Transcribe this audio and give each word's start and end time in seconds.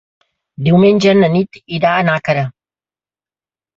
Diumenge 0.67 1.13
na 1.19 1.29
Nit 1.35 1.61
irà 1.79 1.93
a 1.99 2.03
Nàquera. 2.11 2.47